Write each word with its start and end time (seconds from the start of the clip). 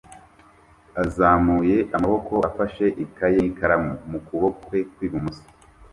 azamuye 1.03 1.75
amaboko 1.95 2.33
afashe 2.49 2.85
ikaye 3.03 3.37
n'ikaramu 3.41 3.91
mu 4.11 4.19
kuboko 4.25 4.59
kwe 4.67 4.79
kw'ibumoso 4.93 5.45